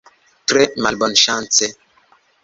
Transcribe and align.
Tre 0.51 0.63
malbonŝance. 0.85 1.69